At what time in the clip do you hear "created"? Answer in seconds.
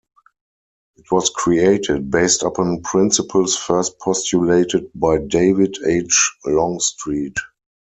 1.29-2.09